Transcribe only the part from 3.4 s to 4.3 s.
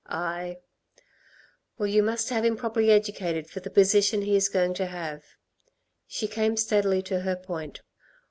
for the position